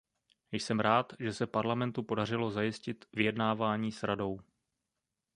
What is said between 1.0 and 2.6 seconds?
že se Parlamentu podařilo